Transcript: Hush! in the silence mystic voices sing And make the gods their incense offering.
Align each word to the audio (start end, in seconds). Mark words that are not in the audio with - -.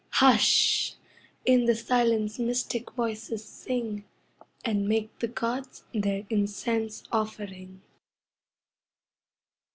Hush! 0.13 0.95
in 1.45 1.65
the 1.65 1.75
silence 1.75 2.39
mystic 2.39 2.89
voices 2.93 3.45
sing 3.45 4.03
And 4.65 4.87
make 4.87 5.19
the 5.19 5.27
gods 5.27 5.83
their 5.93 6.25
incense 6.27 7.03
offering. 7.11 7.83